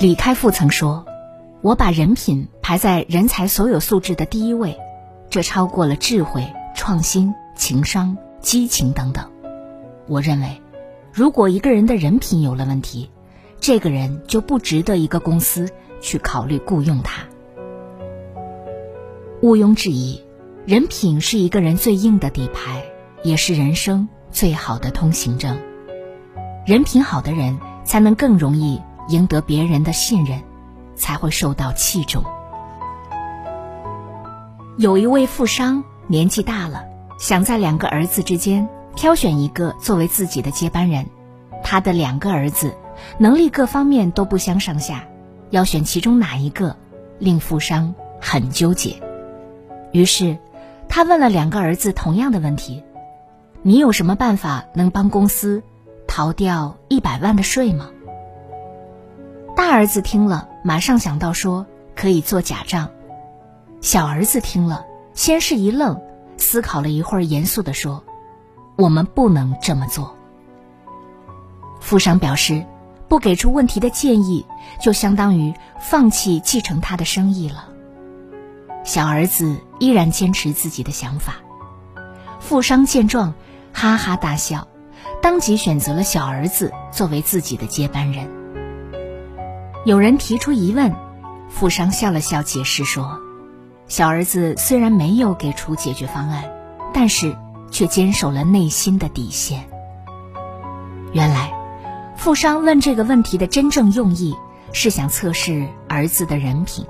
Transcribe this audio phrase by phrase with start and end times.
[0.00, 1.04] 李开复曾说
[1.60, 4.78] ：“我把人品排在人才所有素质的第一位，
[5.28, 9.28] 这超过了智慧、创新、情商、激情等等。”
[10.06, 10.62] 我认为，
[11.12, 13.10] 如果一个人的人品有了问题，
[13.58, 15.68] 这个人就不值得一个公司
[16.00, 17.24] 去考虑雇佣他。
[19.42, 20.22] 毋庸置疑，
[20.64, 22.84] 人品是一个人最硬的底牌，
[23.24, 25.58] 也是人生最好的通行证。
[26.64, 28.80] 人品好的人，才能更容易。
[29.08, 30.40] 赢得别人的信任，
[30.94, 32.22] 才会受到器重。
[34.76, 36.84] 有一位富商年纪大了，
[37.18, 41.06] 想在两个儿子之间挑选一个作为自己的接班人。
[41.64, 42.74] 他的两个儿子
[43.18, 45.04] 能力各方面都不相上下，
[45.50, 46.76] 要选其中哪一个，
[47.18, 49.02] 令富商很纠结。
[49.92, 50.38] 于是，
[50.88, 52.84] 他问了两个儿子同样的问题
[53.62, 55.62] ：“你有什么办法能帮公司
[56.06, 57.90] 逃掉一百万的税吗？”
[59.78, 62.90] 儿子听了，马上想到说可以做假账。
[63.80, 64.84] 小儿子听了，
[65.14, 66.02] 先是一愣，
[66.36, 68.02] 思考了一会儿，严肃地说
[68.74, 70.16] ：“我们不能这么做。”
[71.78, 72.66] 富商表示，
[73.06, 74.44] 不给出问题的建议，
[74.80, 77.68] 就相当于放弃继承他的生意了。
[78.82, 81.34] 小儿子依然坚持自己的想法。
[82.40, 83.32] 富商见状，
[83.72, 84.66] 哈哈大笑，
[85.22, 88.37] 当即选择了小儿子作为自己的接班人。
[89.84, 90.94] 有人提出疑问，
[91.48, 93.20] 富商笑了笑，解释说
[93.86, 96.44] ：“小儿子虽然没有给出解决方案，
[96.92, 97.34] 但是
[97.70, 99.64] 却坚守了内心的底线。
[101.12, 101.52] 原来，
[102.16, 104.36] 富商问这个问题的真正用意
[104.72, 106.84] 是想测试儿子的人品。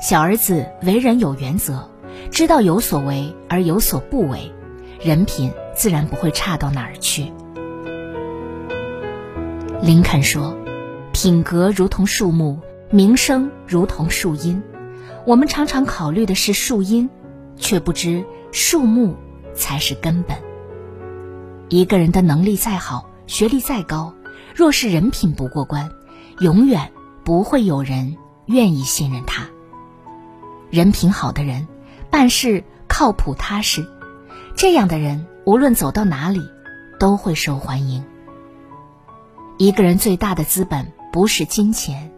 [0.00, 1.90] 小儿子为人有原则，
[2.30, 4.52] 知道有所为而有所不为，
[5.00, 7.32] 人品自然不会差到哪儿去。”
[9.82, 10.56] 林肯说。
[11.24, 14.62] 品格如同树木，名声如同树荫。
[15.24, 17.08] 我们常常考虑的是树荫，
[17.56, 19.16] 却不知树木
[19.54, 20.36] 才是根本。
[21.70, 24.12] 一个人的能力再好，学历再高，
[24.54, 25.90] 若是人品不过关，
[26.40, 26.92] 永远
[27.24, 29.46] 不会有人愿意信任他。
[30.68, 31.66] 人品好的人，
[32.10, 33.86] 办事靠谱踏实，
[34.54, 36.42] 这样的人无论走到哪里，
[37.00, 38.04] 都会受欢迎。
[39.56, 40.92] 一个人最大的资本。
[41.14, 42.10] 不是金钱、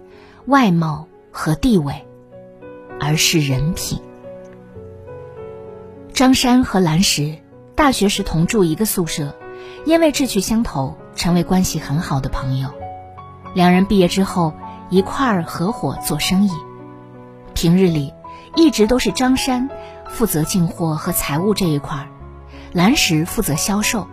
[0.46, 2.06] 外貌和地位，
[2.98, 4.00] 而是人品。
[6.14, 7.36] 张山和蓝石
[7.74, 9.36] 大学时同住一个宿舍，
[9.84, 12.70] 因为志趣相投，成为关系很好的朋友。
[13.52, 14.54] 两人毕业之后
[14.88, 16.50] 一块儿合伙做生意。
[17.52, 18.14] 平日里
[18.54, 19.68] 一直都是张山
[20.08, 22.08] 负责进货和财务这一块儿，
[22.72, 24.08] 蓝石负责销售。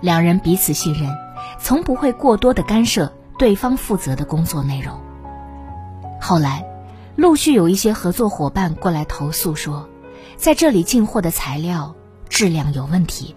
[0.00, 1.08] 两人彼此信任，
[1.60, 3.12] 从不会过多的干涉。
[3.42, 5.00] 对方负责的工作内容。
[6.20, 6.64] 后来，
[7.16, 9.88] 陆续有一些合作伙伴过来投诉说，
[10.36, 11.96] 在这里进货的材料
[12.28, 13.34] 质量有问题。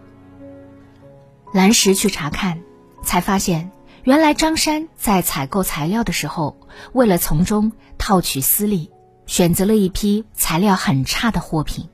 [1.52, 2.62] 蓝石去查看，
[3.02, 3.72] 才发现
[4.04, 6.56] 原来张山在采购材料的时候，
[6.94, 8.92] 为了从中套取私利，
[9.26, 11.90] 选择了一批材料很差的货品。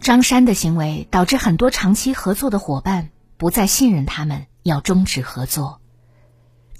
[0.00, 5.76] 张山的行为导致很多长期合作的伙伴不再信任他们，要终止合作。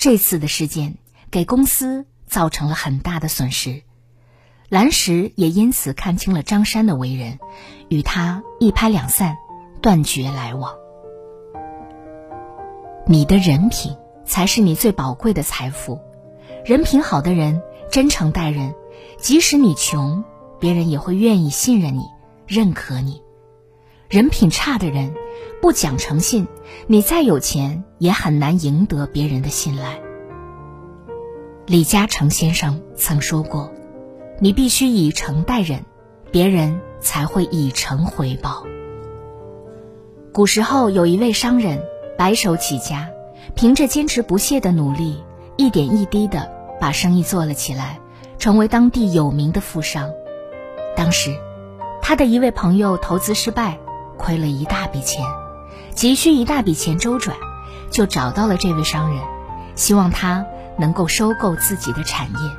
[0.00, 0.96] 这次的事件
[1.30, 3.82] 给公司造成了很大的损失，
[4.70, 7.38] 蓝石也因此看清了张山的为人，
[7.90, 9.36] 与他一拍两散，
[9.82, 10.74] 断绝来往。
[13.06, 13.94] 你的人品
[14.24, 16.00] 才是你最宝贵的财富，
[16.64, 17.60] 人品好的人
[17.90, 18.74] 真诚待人，
[19.18, 20.24] 即使你穷，
[20.58, 22.04] 别人也会愿意信任你、
[22.46, 23.20] 认可你；
[24.08, 25.12] 人品差的人。
[25.60, 26.48] 不讲诚信，
[26.86, 30.00] 你再有钱也很难赢得别人的信赖。
[31.66, 33.70] 李嘉诚先生曾说过
[34.40, 35.84] ：“你必须以诚待人，
[36.32, 38.64] 别人才会以诚回报。”
[40.32, 41.82] 古时候有一位商人
[42.16, 43.10] 白手起家，
[43.54, 45.22] 凭着坚持不懈的努力，
[45.56, 48.00] 一点一滴的把生意做了起来，
[48.38, 50.10] 成为当地有名的富商。
[50.96, 51.36] 当时，
[52.00, 53.78] 他的一位朋友投资失败，
[54.16, 55.22] 亏了一大笔钱。
[55.94, 57.36] 急需一大笔钱周转，
[57.90, 59.22] 就找到了这位商人，
[59.74, 60.44] 希望他
[60.78, 62.56] 能够收购自己的产业。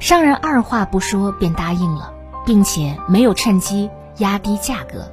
[0.00, 2.12] 商人二话不说便答应了，
[2.46, 5.10] 并且没有趁机压低价格，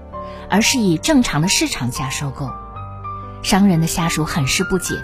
[0.49, 2.49] 而是以正常的市场价收购。
[3.43, 4.95] 商人的下属很是不解，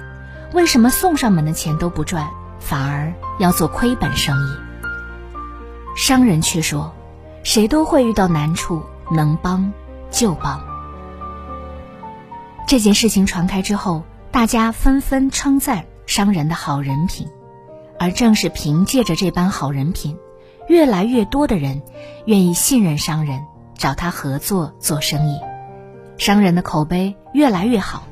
[0.53, 4.55] 为什么送上门的钱都不赚，反而要做亏本生意？
[5.95, 6.93] 商人却说
[7.43, 8.81] ：“谁都会遇到难处，
[9.11, 9.71] 能帮
[10.09, 10.61] 就帮。”
[12.71, 14.01] 这件事情传开之后，
[14.31, 17.27] 大家纷纷称赞商人的好人品，
[17.99, 20.17] 而正是凭借着这般好人品，
[20.69, 21.81] 越来越多的人
[22.23, 23.41] 愿意信任商人，
[23.77, 25.37] 找他合作做生意，
[26.17, 28.03] 商人的口碑越来越好，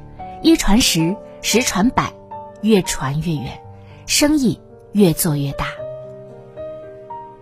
[0.42, 2.12] 一传十，十传百，
[2.62, 3.62] 越传越远，
[4.08, 4.60] 生意
[4.92, 5.68] 越做越大。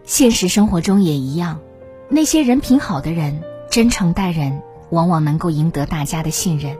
[0.03, 1.61] 现实生活中也一样，
[2.09, 3.41] 那些人品好的人，
[3.71, 4.61] 真诚待人，
[4.91, 6.77] 往往能够赢得大家的信任。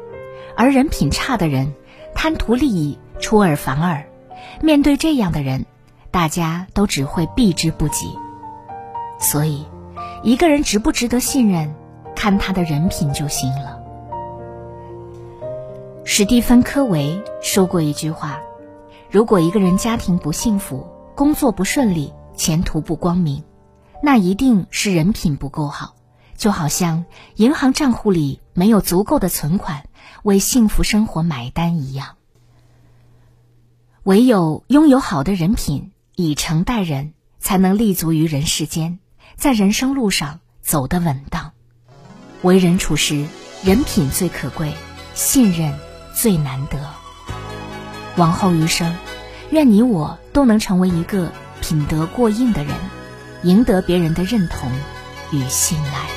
[0.58, 1.74] 而人品差的人，
[2.16, 4.10] 贪图利益，出尔反尔。
[4.60, 5.66] 面对这样的人，
[6.10, 8.08] 大家都只会避之不及。
[9.20, 9.66] 所以，
[10.24, 11.76] 一个人值不值得信任，
[12.16, 13.80] 看他的人品就行了。
[16.04, 18.40] 史蒂芬·科维说过一句话
[19.12, 23.44] ：“如果一个人家庭不幸福，工作不顺利，前途不光明，
[24.02, 25.97] 那一定是人品不够好。
[26.38, 27.04] 就好像
[27.36, 29.84] 银行账户里没有足够的存款。”
[30.24, 32.16] 为幸福生活买单一样，
[34.04, 39.00] 唯有拥有好的人品，以诚待人，才能立足于人世间，
[39.36, 41.54] 在人生路上走得稳当。
[42.42, 43.26] 为人处事，
[43.64, 44.74] 人品最可贵，
[45.14, 45.78] 信任
[46.14, 46.78] 最难得。
[48.18, 48.94] 往后余生，
[49.52, 51.32] 愿你我都能成为一个
[51.62, 52.76] 品德过硬的人，
[53.44, 54.70] 赢得别人的认同
[55.32, 56.17] 与信赖。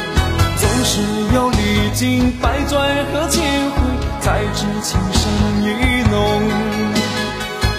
[0.81, 0.99] 总是
[1.35, 2.81] 要历经百转
[3.13, 3.39] 和千
[3.69, 3.77] 回，
[4.19, 5.29] 才知情深
[5.61, 6.41] 意浓。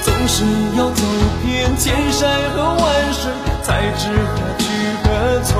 [0.04, 0.44] 总是
[0.78, 1.02] 要走
[1.44, 3.28] 遍千山和万水，
[3.64, 4.64] 才知何去
[5.02, 5.08] 何
[5.42, 5.52] 从。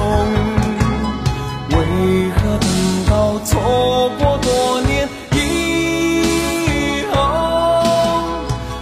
[1.71, 2.71] 为何等
[3.11, 7.19] 到错过多年以后，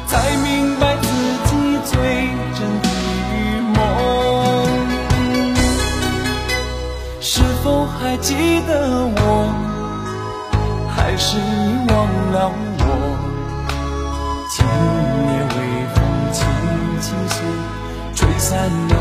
[0.07, 1.09] 才明白自
[1.47, 1.51] 己
[1.87, 1.97] 最
[2.53, 2.87] 真的
[3.75, 3.81] 梦？
[7.23, 7.41] 是？
[7.87, 8.71] 还记得
[9.17, 9.21] 我，
[10.95, 11.97] 还是你忘
[12.33, 12.37] 了
[12.79, 12.85] 我？
[14.51, 14.57] 今
[15.27, 15.57] 夜微
[15.95, 15.97] 风
[16.33, 16.39] 轻
[17.01, 17.37] 轻送，
[18.15, 18.49] 吹散
[18.89, 18.95] 了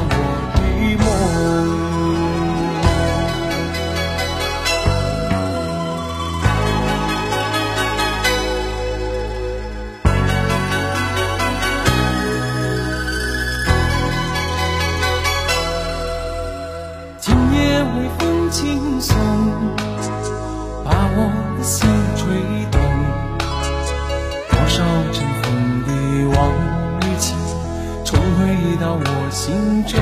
[29.31, 30.00] 心中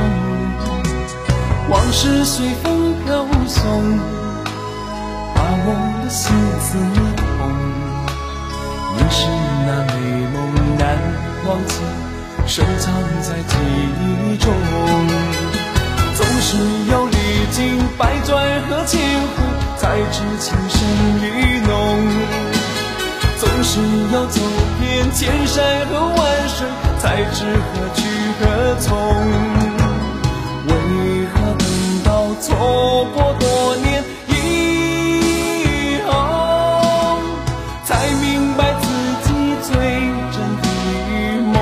[1.70, 4.00] 往事随风飘送，
[5.36, 5.70] 把我
[6.02, 6.78] 的心刺
[7.18, 7.22] 痛。
[8.96, 9.28] 你是
[9.66, 9.94] 那美
[10.32, 10.36] 梦
[10.80, 10.82] 难
[11.46, 11.74] 忘记，
[12.46, 12.86] 深藏
[13.22, 13.54] 在记
[14.00, 14.46] 忆中。
[16.16, 16.58] 总是
[16.90, 17.16] 要历
[17.52, 18.32] 经百转
[18.70, 19.36] 和千回，
[19.78, 20.80] 才知情深
[21.22, 21.26] 意
[21.68, 21.70] 浓。
[23.38, 23.80] 总是
[24.14, 24.40] 要走
[24.80, 26.18] 遍千山和万
[26.48, 26.66] 水，
[27.00, 28.02] 才知何去
[28.39, 28.88] 何从。
[30.67, 30.72] 为
[31.34, 31.63] 何等
[32.03, 32.10] 到
[32.41, 32.46] 错
[33.13, 34.32] 过多年以
[36.06, 36.10] 后，
[37.86, 37.89] 才
[38.22, 38.25] 明
[38.58, 38.86] 白自
[39.24, 39.27] 己
[39.63, 39.70] 最
[40.34, 40.65] 真的
[41.53, 41.56] 梦。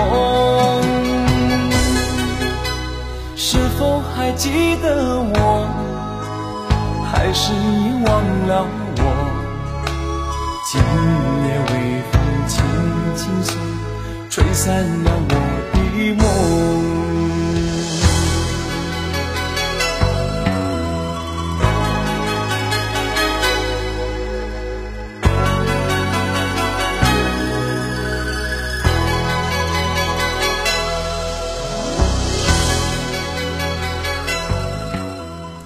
[3.35, 4.85] 是否还记得
[5.19, 5.37] 我？
[7.11, 8.09] 还是你忘
[8.47, 8.51] 了
[8.97, 9.01] 我？
[10.65, 10.73] 今
[11.45, 11.71] 夜微
[12.11, 12.13] 风
[12.47, 12.53] 轻
[13.15, 13.49] 轻送，
[14.29, 14.63] 吹散
[15.03, 15.33] 了我
[15.73, 15.75] 的
[16.15, 16.25] 梦。